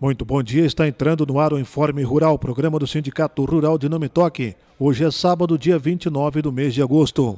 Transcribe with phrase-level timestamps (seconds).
[0.00, 3.88] Muito bom dia, está entrando no ar o Informe Rural, programa do Sindicato Rural de
[3.88, 4.54] Nome Toque.
[4.78, 7.36] Hoje é sábado, dia 29 do mês de agosto.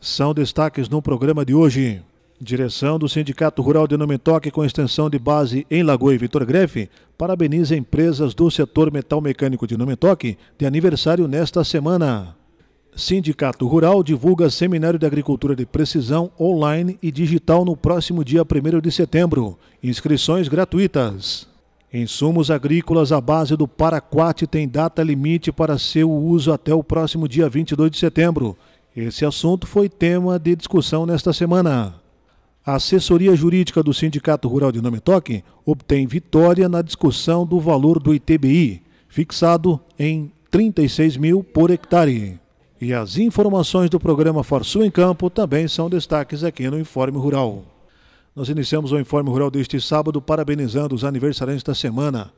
[0.00, 2.00] São destaques no programa de hoje.
[2.40, 6.46] Direção do Sindicato Rural de Nome Toque, com extensão de base em Lagoa e Vitor
[6.46, 12.34] Grefe, parabeniza empresas do setor metal mecânico de Nome Toque de aniversário nesta semana.
[12.96, 18.80] Sindicato Rural divulga Seminário de Agricultura de Precisão online e digital no próximo dia 1
[18.80, 19.58] de setembro.
[19.82, 21.57] Inscrições gratuitas.
[21.92, 27.26] Insumos agrícolas à base do Paraquat têm data limite para seu uso até o próximo
[27.26, 28.56] dia 22 de setembro.
[28.94, 31.94] Esse assunto foi tema de discussão nesta semana.
[32.64, 37.98] A assessoria jurídica do Sindicato Rural de Nome Toque obtém vitória na discussão do valor
[37.98, 42.38] do ITBI, fixado em 36 mil por hectare.
[42.78, 47.64] E as informações do programa Forçu em Campo também são destaques aqui no Informe Rural.
[48.38, 52.32] Nós iniciamos o Informe Rural deste sábado parabenizando os aniversariantes da semana.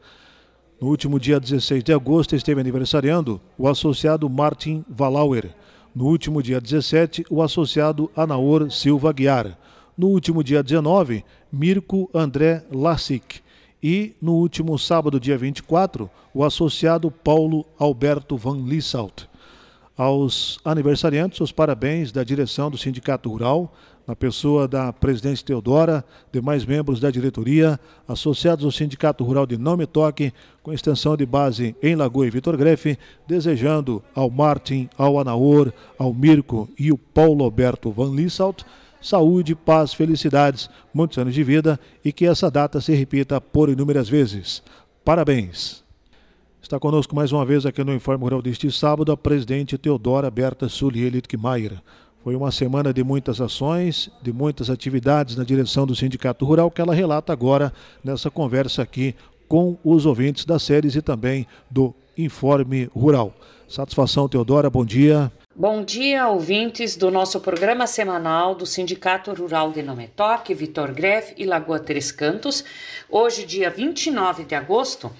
[0.81, 5.55] No último dia 16 de agosto esteve aniversariando o associado Martin Valauer.
[5.95, 9.59] No último dia 17, o associado Anaor Silva Guiar.
[9.95, 13.42] No último dia 19, Mirko André Lassic.
[13.83, 19.30] E no último sábado, dia 24, o associado Paulo Alberto Van Lissalt.
[20.01, 23.70] Aos aniversariantes, os parabéns da direção do Sindicato Rural,
[24.07, 29.77] na pessoa da presidente Teodora, demais membros da diretoria, associados ao Sindicato Rural de Não
[29.77, 32.98] Me Toque, com extensão de base em Lagoa e Vitor Grefe,
[33.29, 38.62] desejando ao Martin, ao Anaor, ao Mirko e o Paulo Alberto Van Lissalt
[39.03, 44.09] saúde, paz, felicidades, muitos anos de vida e que essa data se repita por inúmeras
[44.09, 44.62] vezes.
[45.05, 45.89] Parabéns!
[46.71, 50.69] Está conosco mais uma vez aqui no Informe Rural deste sábado a presidente Teodora Berta
[50.69, 51.83] Sulielit-Kmaier.
[52.23, 56.81] Foi uma semana de muitas ações, de muitas atividades na direção do Sindicato Rural, que
[56.81, 57.73] ela relata agora
[58.05, 59.17] nessa conversa aqui
[59.48, 63.35] com os ouvintes das séries e também do Informe Rural.
[63.69, 65.33] Satisfação, Teodora, bom dia.
[65.57, 71.45] Bom dia, ouvintes do nosso programa semanal do Sindicato Rural de Nometoque, Vitor Greff e
[71.45, 72.64] Lagoa Três Cantos.
[73.11, 75.11] Hoje, dia 29 de agosto,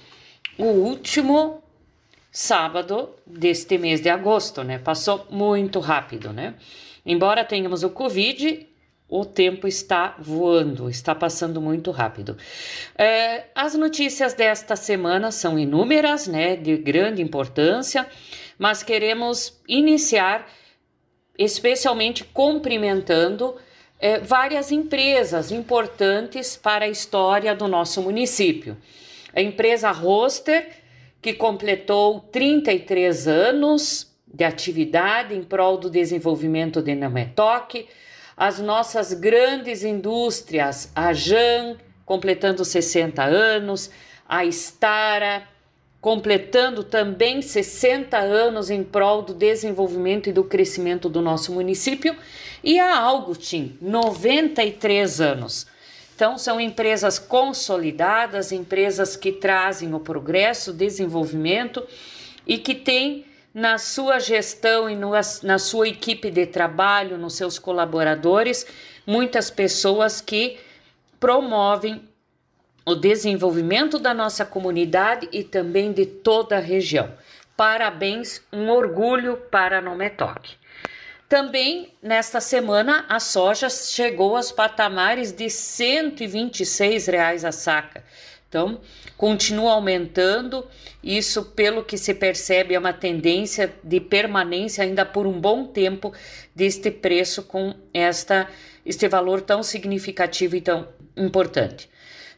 [0.59, 1.63] o último
[2.31, 4.79] sábado deste mês de agosto, né?
[4.79, 6.55] Passou muito rápido, né?
[7.05, 8.67] Embora tenhamos o Covid,
[9.09, 12.37] o tempo está voando, está passando muito rápido.
[12.97, 18.07] É, as notícias desta semana são inúmeras, né, de grande importância,
[18.57, 20.47] mas queremos iniciar
[21.37, 23.57] especialmente cumprimentando
[23.99, 28.77] é, várias empresas importantes para a história do nosso município.
[29.35, 30.69] A empresa Roster,
[31.21, 37.89] que completou 33 anos de atividade em prol do desenvolvimento de Nametoque,
[38.37, 41.77] as nossas grandes indústrias, a JAN,
[42.07, 43.91] completando 60 anos,
[44.27, 45.43] a Stara,
[46.01, 52.17] completando também 60 anos em prol do desenvolvimento e do crescimento do nosso município,
[52.65, 55.67] e a Augustin, 93 anos.
[56.21, 61.83] Então, são empresas consolidadas, empresas que trazem o progresso, desenvolvimento
[62.47, 67.59] e que têm na sua gestão e no, na sua equipe de trabalho, nos seus
[67.59, 68.67] colaboradores,
[69.07, 70.59] muitas pessoas que
[71.19, 72.03] promovem
[72.85, 77.11] o desenvolvimento da nossa comunidade e também de toda a região.
[77.57, 80.60] Parabéns, um orgulho para a Nometoque.
[81.31, 88.03] Também nesta semana a soja chegou aos patamares de 126 reais a saca.
[88.49, 88.81] Então,
[89.17, 90.67] continua aumentando.
[91.05, 96.13] Isso, pelo que se percebe, é uma tendência de permanência ainda por um bom tempo
[96.53, 98.49] deste preço com esta
[98.85, 101.89] este valor tão significativo e tão importante.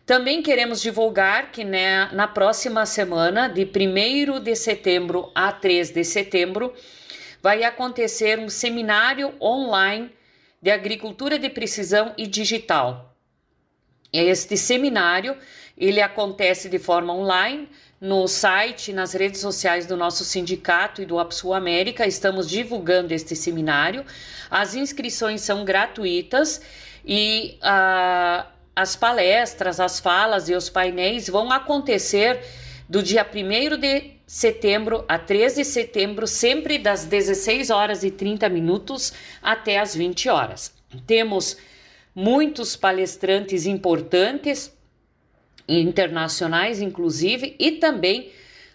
[0.04, 6.04] Também queremos divulgar que né, na próxima semana, de 1 de setembro a 3 de
[6.04, 6.74] setembro,
[7.42, 10.10] vai acontecer um seminário online
[10.62, 13.16] de agricultura de precisão e digital.
[14.12, 15.36] Este seminário
[15.76, 17.68] ele acontece de forma online
[18.00, 22.06] no site, nas redes sociais do nosso sindicato e do APSU América.
[22.06, 24.04] Estamos divulgando este seminário.
[24.50, 26.60] As inscrições são gratuitas
[27.04, 28.46] e uh,
[28.76, 32.40] as palestras, as falas e os painéis vão acontecer
[32.92, 38.50] do dia 1 de setembro a 13 de setembro, sempre das 16 horas e 30
[38.50, 40.74] minutos até as 20 horas.
[41.06, 41.56] Temos
[42.14, 44.76] muitos palestrantes importantes
[45.66, 48.30] internacionais, inclusive, e também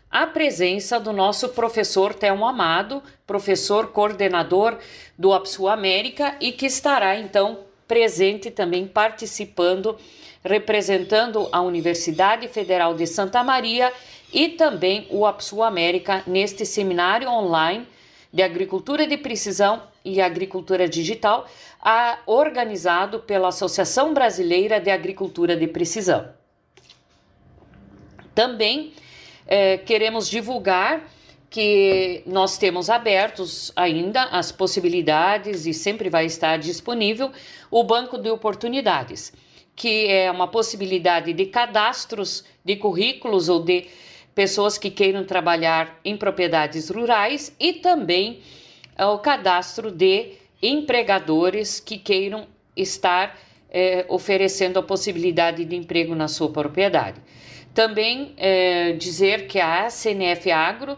[0.10, 4.80] a presença do nosso professor Telmo Amado, professor coordenador
[5.16, 9.98] do APSU América e que estará então presente também participando,
[10.44, 13.92] representando a Universidade Federal de Santa Maria
[14.34, 17.88] e também o APSU América neste seminário online
[18.32, 21.48] de Agricultura de Precisão e Agricultura Digital,
[21.82, 26.30] a, organizado pela Associação Brasileira de Agricultura de Precisão.
[28.36, 28.94] Também
[29.48, 31.02] eh, queremos divulgar
[31.50, 37.32] que nós temos abertos ainda as possibilidades e sempre vai estar disponível
[37.72, 39.34] o Banco de Oportunidades,
[39.76, 43.88] que é uma possibilidade de cadastros de currículos ou de
[44.36, 48.42] pessoas que queiram trabalhar em propriedades rurais e também
[48.96, 53.38] é, o cadastro de empregadores que queiram estar
[53.70, 57.20] é, oferecendo a possibilidade de emprego na sua propriedade.
[57.74, 60.98] Também é, dizer que a CNF Agro,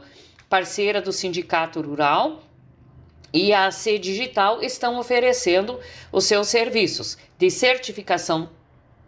[0.49, 2.43] parceira do Sindicato Rural,
[3.31, 5.79] e a C Digital estão oferecendo
[6.11, 8.49] os seus serviços de certificação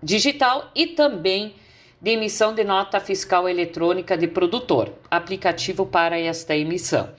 [0.01, 1.55] digital e também
[1.99, 7.09] de emissão de nota fiscal eletrônica de produtor, aplicativo para esta emissão.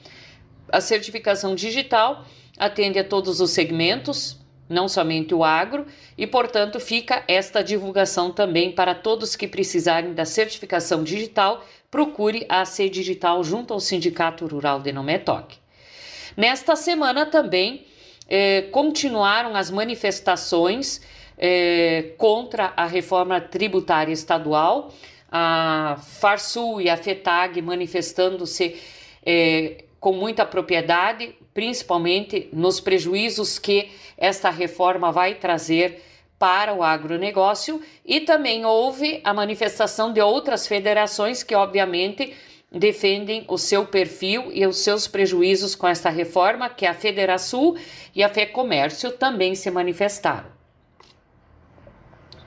[0.70, 2.24] A certificação digital
[2.58, 5.86] atende a todos os segmentos, não somente o agro,
[6.16, 12.64] e portanto fica esta divulgação também para todos que precisarem da certificação digital, procure a
[12.64, 15.54] C Digital junto ao Sindicato Rural de Nometoc.
[16.34, 17.84] Nesta semana também
[18.26, 21.02] eh, continuaram as manifestações
[21.36, 24.92] é, contra a reforma tributária estadual,
[25.30, 28.80] a Farsul e a FETAG manifestando-se
[29.24, 36.02] é, com muita propriedade, principalmente nos prejuízos que esta reforma vai trazer
[36.42, 42.34] para o agronegócio, e também houve a manifestação de outras federações que, obviamente,
[42.68, 47.76] defendem o seu perfil e os seus prejuízos com esta reforma, que é a Federação
[48.12, 50.50] e a FEComércio também se manifestaram.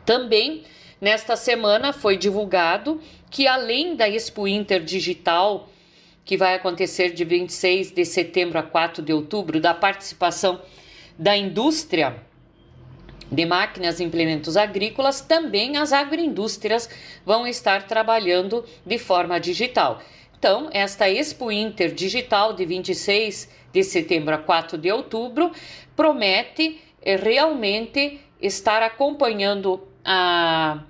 [0.05, 0.65] Também
[0.99, 2.99] nesta semana foi divulgado
[3.31, 5.69] que além da Expo Inter Digital,
[6.25, 10.61] que vai acontecer de 26 de setembro a 4 de outubro, da participação
[11.17, 12.21] da indústria
[13.35, 16.89] de máquinas e implementos agrícolas, também as agroindústrias
[17.25, 20.01] vão estar trabalhando de forma digital.
[20.37, 25.51] Então, esta Expo Inter Digital de 26 de setembro a 4 de outubro
[25.95, 30.83] promete eh, realmente estar acompanhando a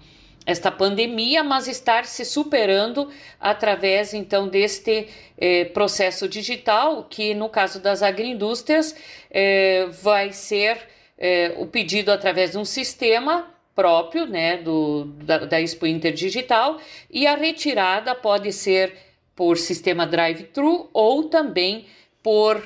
[0.45, 3.09] esta pandemia, mas estar se superando
[3.39, 5.07] através então deste
[5.37, 8.95] eh, processo digital, que no caso das agroindústrias
[9.31, 10.77] eh, vai ser
[11.17, 16.79] eh, o pedido através de um sistema próprio né, do, da, da Expo Inter Digital
[17.11, 18.93] e a retirada pode ser
[19.35, 21.85] por sistema drive-thru ou também
[22.23, 22.61] por uh,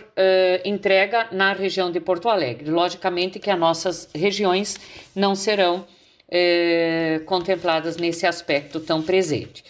[0.64, 2.70] entrega na região de Porto Alegre.
[2.70, 4.78] Logicamente que as nossas regiões
[5.14, 5.86] não serão
[6.32, 9.64] é, contempladas nesse aspecto tão presente.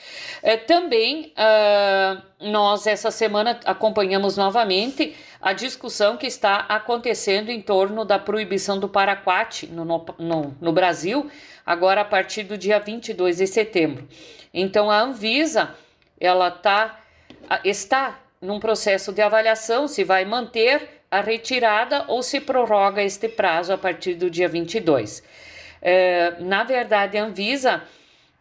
[0.43, 2.21] É, também uh,
[2.51, 8.89] nós essa semana acompanhamos novamente a discussão que está acontecendo em torno da proibição do
[8.89, 9.85] paraquat no,
[10.17, 11.29] no, no Brasil,
[11.65, 14.07] agora a partir do dia 22 de setembro.
[14.53, 15.75] Então a Anvisa
[16.19, 16.99] ela tá,
[17.63, 23.73] está num processo de avaliação se vai manter a retirada ou se prorroga este prazo
[23.73, 25.23] a partir do dia 22.
[25.81, 27.83] É, na verdade, a Anvisa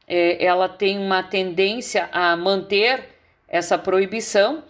[0.06, 3.04] é, ela tem uma tendência a manter
[3.48, 4.62] essa proibição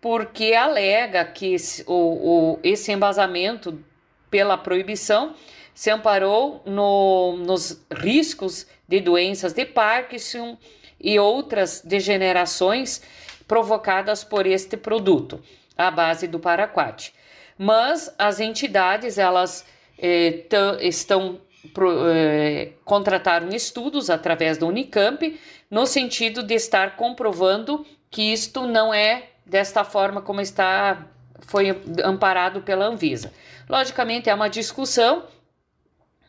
[0.00, 3.82] porque alega que esse, o, o, esse embasamento
[4.30, 5.34] pela proibição
[5.74, 10.56] se amparou no, nos riscos de doenças de Parkinson
[11.00, 13.02] e outras degenerações
[13.46, 15.42] provocadas por este produto,
[15.76, 17.12] à base do paraquat.
[17.58, 19.66] Mas as entidades elas
[19.98, 20.44] eh,
[20.80, 21.40] estão
[21.72, 25.38] pro, eh, contrataram estudos através da Unicamp
[25.70, 31.06] no sentido de estar comprovando que isto não é desta forma como está
[31.40, 33.32] foi amparado pela Anvisa.
[33.68, 35.24] Logicamente é uma discussão,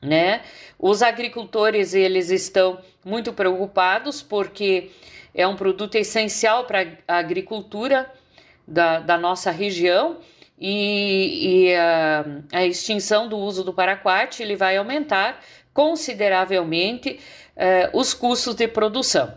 [0.02, 0.42] né?
[0.78, 4.92] Os agricultores eles estão muito preocupados porque
[5.34, 8.12] é um produto essencial para a agricultura
[8.68, 10.18] da, da nossa região
[10.58, 15.40] e, e a, a, extinção do uso do paraquat ele vai aumentar
[15.74, 17.20] consideravelmente
[17.56, 19.32] eh, os custos de produção.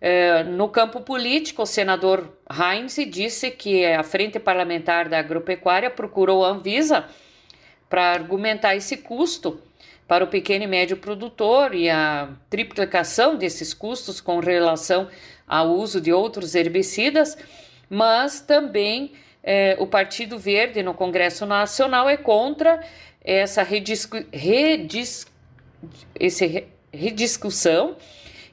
[0.00, 6.44] Eh, no campo político, o senador Heinz disse que a Frente Parlamentar da Agropecuária procurou
[6.44, 7.04] a Anvisa
[7.88, 9.60] para argumentar esse custo
[10.08, 15.08] para o pequeno e médio produtor e a triplicação desses custos com relação
[15.46, 17.36] ao uso de outros herbicidas,
[17.88, 19.12] mas também
[19.44, 22.80] é, o Partido Verde no Congresso Nacional é contra
[23.22, 24.08] essa redis
[26.18, 27.96] esse rediscussão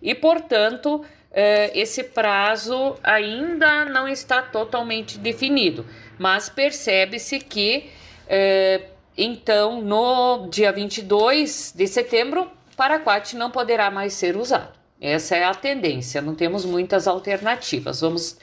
[0.02, 5.86] e, portanto, é, esse prazo ainda não está totalmente definido,
[6.20, 7.90] mas percebe-se que,
[8.28, 8.82] é,
[9.18, 14.78] então, no dia 22 de setembro, Paraquat não poderá mais ser usado.
[15.00, 18.02] Essa é a tendência, não temos muitas alternativas.
[18.02, 18.38] Vamos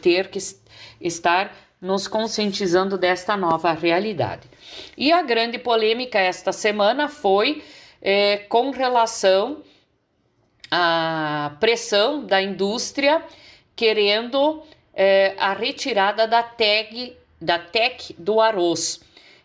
[0.00, 0.38] ter que
[1.00, 4.48] estar nos conscientizando desta nova realidade.
[4.96, 7.64] E a grande polêmica esta semana foi
[8.00, 9.62] é, com relação
[10.70, 13.20] à pressão da indústria
[13.74, 14.62] querendo
[14.94, 19.00] é, a retirada da tag da TEC do arroz.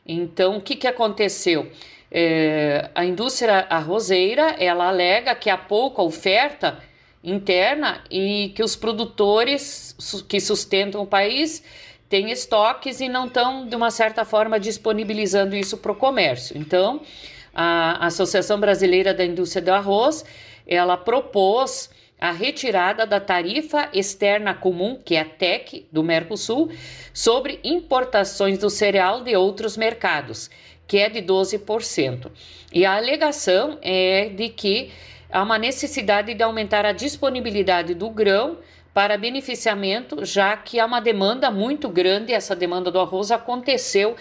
[0.06, 1.72] Então, o que, que aconteceu?
[2.12, 6.78] É, a indústria arrozeira ela alega que há pouca oferta
[7.24, 9.96] interna e que os produtores
[10.30, 11.64] que sustentam o país
[12.10, 16.58] têm estoques e não estão, de uma certa forma, disponibilizando isso para o comércio.
[16.58, 17.02] Então,
[17.54, 20.24] a Associação Brasileira da Indústria do Arroz,
[20.68, 26.72] ela propôs a retirada da tarifa externa comum, que é a TEC, do Mercosul,
[27.14, 30.50] sobre importações do cereal de outros mercados,
[30.88, 32.32] que é de 12%.
[32.74, 34.92] E a alegação é de que
[35.32, 38.58] há uma necessidade de aumentar a disponibilidade do grão
[38.98, 44.16] para beneficiamento, já que há uma demanda muito grande, essa demanda do arroz aconteceu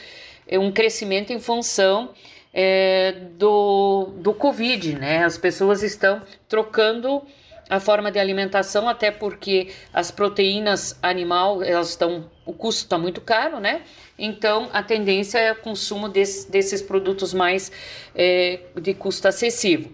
[0.47, 2.11] é, um crescimento em função
[2.53, 5.25] é, do, do Covid, né?
[5.25, 7.23] As pessoas estão trocando
[7.71, 13.23] a forma de alimentação, até porque as proteínas animal, elas estão, o custo está muito
[13.23, 13.81] caro, né?
[14.19, 17.73] Então a tendência é o consumo desse, desses produtos mais
[18.15, 19.91] é, de custo acessível.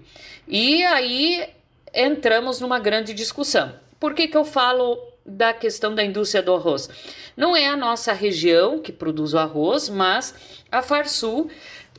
[0.48, 1.48] E aí
[1.94, 3.80] entramos numa grande discussão.
[4.02, 6.90] Por que, que eu falo da questão da indústria do arroz?
[7.36, 10.34] Não é a nossa região que produz o arroz, mas
[10.72, 11.48] a Farsul,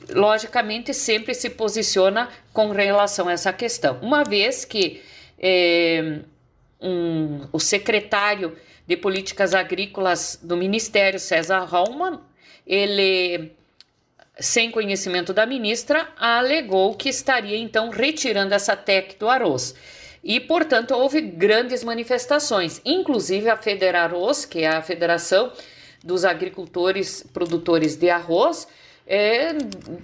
[0.10, 4.00] logicamente, sempre se posiciona com relação a essa questão.
[4.01, 5.01] Uma vez que
[5.39, 6.19] é,
[6.81, 12.19] um, o secretário de Políticas Agrícolas do Ministério, César Raumann,
[12.67, 13.53] ele
[14.38, 19.74] sem conhecimento da ministra, alegou que estaria então retirando essa TEC do arroz.
[20.24, 25.51] E, portanto, houve grandes manifestações, inclusive a Federarroz, que é a Federação
[26.03, 28.68] dos Agricultores Produtores de Arroz,
[29.06, 29.50] é,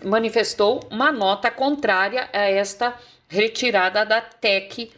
[0.03, 2.95] manifestou uma nota contrária a esta
[3.29, 4.91] retirada da TEC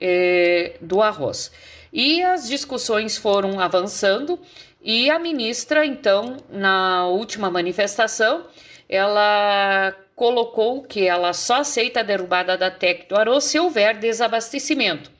[0.00, 1.50] é, do arroz.
[1.92, 4.38] E as discussões foram avançando
[4.82, 8.46] e a ministra, então, na última manifestação,
[8.88, 15.10] ela colocou que ela só aceita a derrubada da TEC do arroz se houver desabastecimento.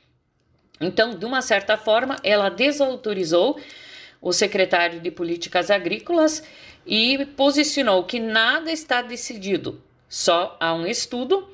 [0.78, 3.59] Então, de uma certa forma, ela desautorizou
[4.21, 6.42] o secretário de Políticas Agrícolas
[6.85, 11.49] e posicionou que nada está decidido, só há um estudo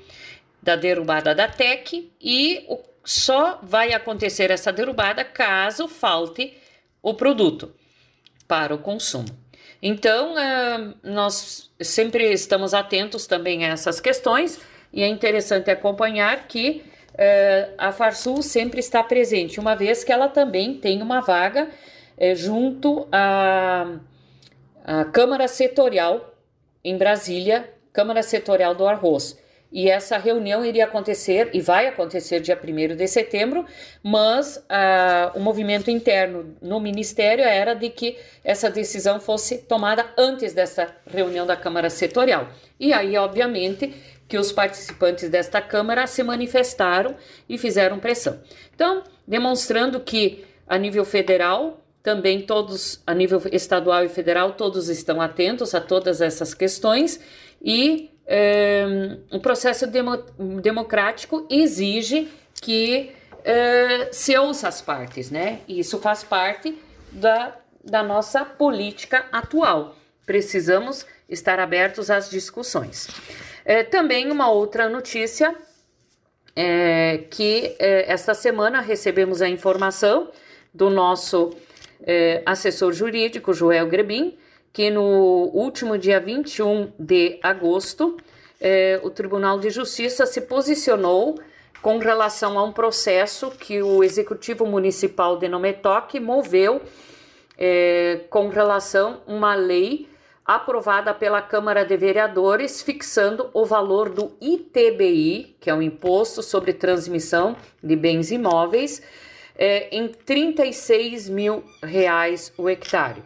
[0.61, 2.67] da derrubada da TEC e
[3.05, 6.53] só vai acontecer essa derrubada caso falte
[7.00, 7.73] o produto
[8.49, 9.46] para o consumo.
[9.88, 14.61] Então, é, nós sempre estamos atentos também a essas questões
[14.93, 16.85] e é interessante acompanhar que
[17.16, 21.69] é, a Farsul sempre está presente, uma vez que ela também tem uma vaga
[22.19, 23.97] é, junto à,
[24.85, 26.35] à Câmara Setorial
[26.83, 29.38] em Brasília, Câmara Setorial do Arroz
[29.73, 33.66] e essa reunião iria acontecer e vai acontecer dia 1 de setembro,
[34.02, 40.52] mas ah, o movimento interno no Ministério era de que essa decisão fosse tomada antes
[40.52, 42.49] dessa reunião da Câmara Setorial.
[42.78, 43.92] E aí, obviamente,
[44.28, 47.16] que os participantes desta Câmara se manifestaram
[47.49, 48.40] e fizeram pressão.
[48.75, 55.20] Então, demonstrando que a nível federal, também todos, a nível estadual e federal, todos estão
[55.20, 57.20] atentos a todas essas questões
[57.62, 58.11] e
[59.30, 60.16] o processo demo,
[60.61, 62.28] democrático exige
[62.61, 63.12] que
[63.45, 65.61] é, se ouça as partes, né?
[65.68, 66.76] E isso faz parte
[67.12, 69.95] da, da nossa política atual.
[70.25, 73.09] Precisamos estar abertos às discussões.
[73.64, 75.54] É, também uma outra notícia
[76.56, 80.30] é que é, esta semana recebemos a informação
[80.75, 81.54] do nosso
[82.45, 84.37] assessor jurídico, Joel Grebin,
[84.76, 88.18] que no último dia 21 de agosto,
[88.61, 91.40] eh, o Tribunal de Justiça se posicionou
[91.80, 96.83] com relação a um processo que o Executivo Municipal de Nometoque moveu
[97.56, 100.11] eh, com relação a uma lei
[100.45, 106.75] aprovada pela Câmara de Vereadores, fixando o valor do ITBI, que é o Imposto sobre
[106.75, 109.00] Transmissão de Bens Imóveis,
[109.56, 113.23] eh, em 36 mil reais o hectare.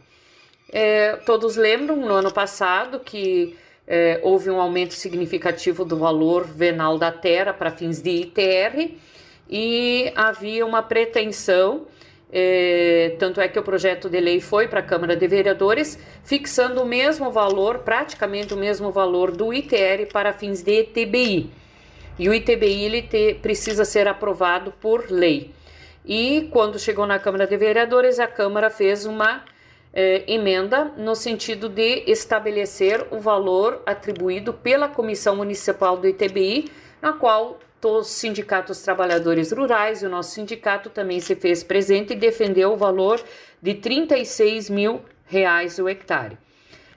[0.72, 6.96] É, todos lembram no ano passado que é, houve um aumento significativo do valor venal
[6.96, 8.94] da terra para fins de ITR
[9.48, 11.86] e havia uma pretensão
[12.32, 16.80] é, tanto é que o projeto de lei foi para a Câmara de Vereadores, fixando
[16.80, 21.50] o mesmo valor, praticamente o mesmo valor do ITR para fins de ITBI.
[22.18, 25.50] E o ITBI ele te, precisa ser aprovado por lei.
[26.06, 29.44] E quando chegou na Câmara de Vereadores, a Câmara fez uma
[29.92, 36.70] é, emenda no sentido de estabelecer o valor atribuído pela Comissão Municipal do ITBI,
[37.02, 42.16] na qual os sindicatos trabalhadores rurais e o nosso sindicato também se fez presente e
[42.16, 43.22] defendeu o valor
[43.60, 46.36] de 36 mil reais o hectare.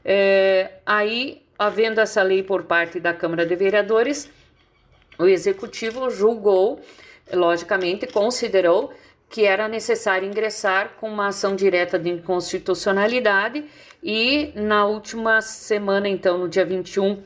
[0.04, 4.30] É, aí, havendo essa lei por parte da Câmara de Vereadores,
[5.18, 6.82] o Executivo julgou,
[7.32, 8.92] logicamente, considerou
[9.34, 13.66] que era necessário ingressar com uma ação direta de inconstitucionalidade
[14.04, 17.18] e na última semana, então, no dia 21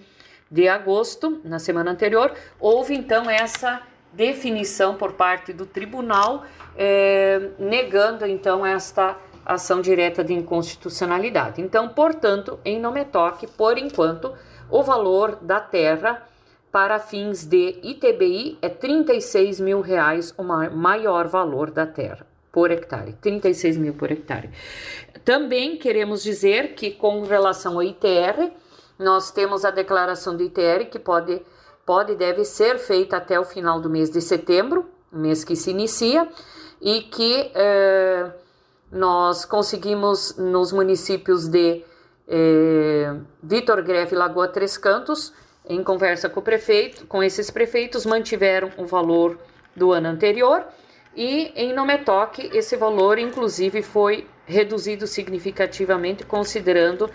[0.49, 3.81] de agosto, na semana anterior, houve então essa
[4.13, 6.45] definição por parte do tribunal,
[6.77, 11.61] eh, negando então esta ação direta de inconstitucionalidade.
[11.61, 14.33] Então, portanto, em Nometoque, por enquanto,
[14.71, 16.25] o valor da terra
[16.71, 23.13] para fins de ITBI é 36 mil reais o maior valor da terra por hectare,
[23.21, 24.49] 36 mil por hectare.
[25.23, 28.51] Também queremos dizer que com relação ao ITR,
[28.97, 31.41] nós temos a declaração de ITR que pode,
[31.85, 36.27] pode deve ser feita até o final do mês de setembro, mês que se inicia,
[36.81, 38.31] e que eh,
[38.91, 41.83] nós conseguimos nos municípios de
[42.27, 45.31] eh, Vitor Greve e Lagoa Três Cantos,
[45.69, 49.37] em conversa com o prefeito, com esses prefeitos, mantiveram o valor
[49.75, 50.65] do ano anterior
[51.15, 57.09] e em Nometoque esse valor, inclusive, foi reduzido significativamente, considerando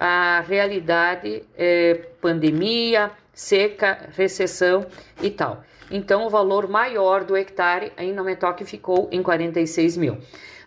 [0.00, 4.86] a realidade é, pandemia, seca, recessão
[5.22, 5.62] e tal.
[5.90, 10.18] Então, o valor maior do hectare em Nometoque ficou em 46 mil.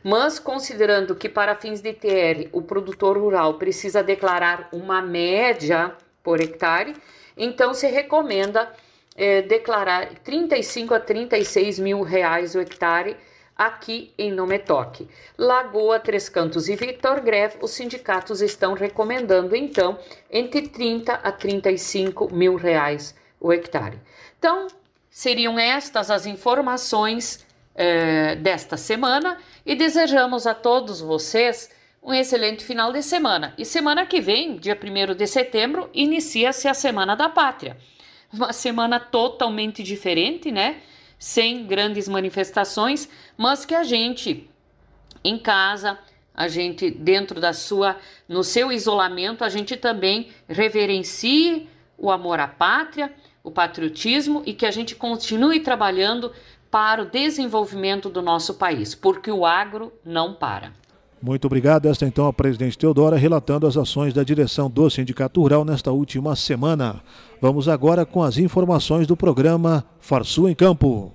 [0.04, 5.92] Mas, considerando que para fins de TR o produtor rural precisa declarar uma média
[6.24, 6.94] por hectare,
[7.38, 8.72] então se recomenda
[9.16, 13.16] é, declarar 35 a 36 mil reais o hectare
[13.56, 15.08] aqui em Nometoque.
[15.38, 19.98] Lagoa, Três Cantos e Vitor Greve, os sindicatos estão recomendando, então,
[20.30, 24.00] entre 30 a 35 mil reais o hectare.
[24.38, 24.68] Então,
[25.10, 31.70] seriam estas as informações eh, desta semana e desejamos a todos vocês
[32.06, 33.56] um excelente final de semana.
[33.58, 37.78] E semana que vem, dia 1 de setembro, inicia-se a Semana da Pátria.
[38.32, 40.82] Uma semana totalmente diferente, né?
[41.18, 44.48] sem grandes manifestações, mas que a gente
[45.24, 45.98] em casa,
[46.34, 52.48] a gente dentro da sua, no seu isolamento, a gente também reverencie o amor à
[52.48, 53.12] pátria,
[53.44, 56.32] o patriotismo e que a gente continue trabalhando
[56.70, 60.74] para o desenvolvimento do nosso país, porque o agro não para.
[61.22, 61.88] Muito obrigado.
[61.88, 66.36] Esta então a presidente Teodora relatando as ações da direção do Sindicato Rural nesta última
[66.36, 67.02] semana.
[67.42, 71.14] Vamos agora com as informações do programa Farsul em Campo.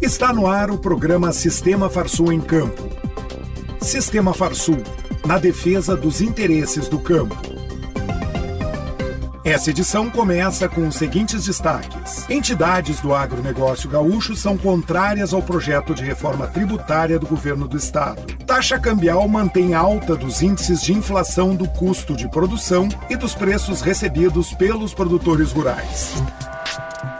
[0.00, 2.88] Está no ar o programa Sistema Farsul em Campo.
[3.80, 4.78] Sistema Farsul,
[5.26, 7.61] na defesa dos interesses do campo.
[9.44, 12.30] Essa edição começa com os seguintes destaques.
[12.30, 18.22] Entidades do agronegócio gaúcho são contrárias ao projeto de reforma tributária do governo do estado.
[18.46, 23.80] Taxa cambial mantém alta dos índices de inflação do custo de produção e dos preços
[23.80, 26.22] recebidos pelos produtores rurais.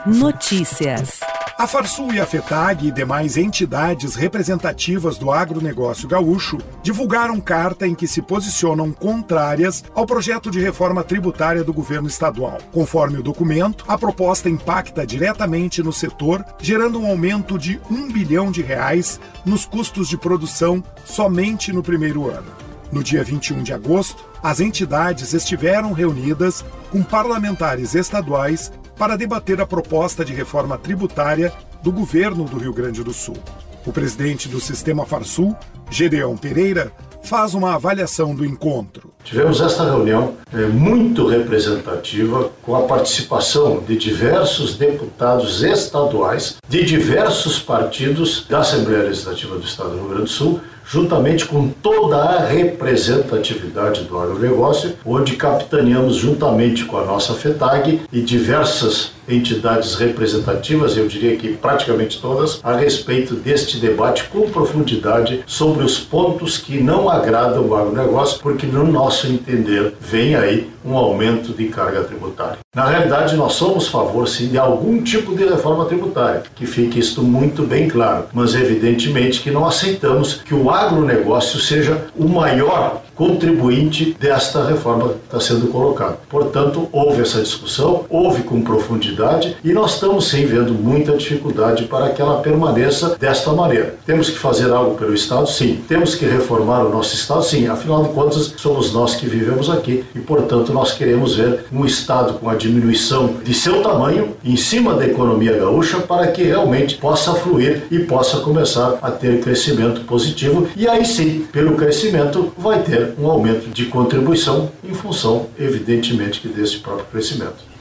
[0.05, 1.19] Notícias.
[1.63, 7.95] A Farsul e a FETAG e demais entidades representativas do agronegócio gaúcho divulgaram carta em
[7.95, 12.57] que se posicionam contrárias ao projeto de reforma tributária do governo estadual.
[12.73, 18.51] Conforme o documento, a proposta impacta diretamente no setor, gerando um aumento de um bilhão
[18.51, 22.51] de reais nos custos de produção somente no primeiro ano.
[22.91, 29.65] No dia 21 de agosto, as entidades estiveram reunidas com parlamentares estaduais para debater a
[29.65, 31.51] proposta de reforma tributária
[31.81, 33.37] do governo do Rio Grande do Sul.
[33.85, 35.55] O presidente do Sistema Farsul,
[35.89, 36.91] Gedeão Pereira,
[37.23, 39.13] faz uma avaliação do encontro.
[39.23, 47.59] Tivemos esta reunião é, muito representativa com a participação de diversos deputados estaduais de diversos
[47.59, 52.45] partidos da Assembleia Legislativa do Estado do Rio Grande do Sul juntamente com toda a
[52.45, 61.07] representatividade do agronegócio, onde capitaneamos juntamente com a nossa FETAG e diversas entidades representativas, eu
[61.07, 67.09] diria que praticamente todas, a respeito deste debate com profundidade sobre os pontos que não
[67.09, 72.57] agradam o agronegócio, porque no nosso entender vem aí um aumento de carga tributária.
[72.75, 76.99] Na realidade, nós somos a favor sim de algum tipo de reforma tributária, que fique
[76.99, 83.02] isto muito bem claro, mas evidentemente que não aceitamos que o agronegócio seja o maior
[83.15, 86.17] contribuinte desta reforma que está sendo colocada.
[86.29, 92.09] Portanto, houve essa discussão, houve com profundidade e nós estamos sim vendo muita dificuldade para
[92.09, 93.95] que ela permaneça desta maneira.
[94.05, 95.47] Temos que fazer algo pelo Estado?
[95.47, 95.81] Sim.
[95.87, 97.43] Temos que reformar o nosso Estado?
[97.43, 97.67] Sim.
[97.67, 102.33] Afinal de contas, somos nós que vivemos aqui e, portanto, nós queremos ver um Estado
[102.33, 107.33] com a diminuição de seu tamanho em cima da economia gaúcha para que realmente possa
[107.33, 113.02] fluir e possa começar a ter crescimento positivo e aí sim, pelo crescimento, vai ter
[113.17, 117.73] um aumento de contribuição em função, evidentemente, que desse próprio crescimento.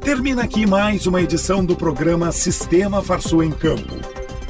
[0.00, 3.94] Termina aqui mais uma edição do programa Sistema Farsul em Campo.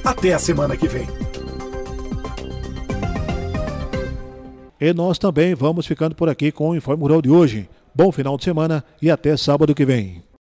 [0.05, 1.07] Até a semana que vem.
[4.79, 7.69] E nós também vamos ficando por aqui com o Informe Rural de hoje.
[7.95, 10.27] Bom final de semana e até sábado que vem.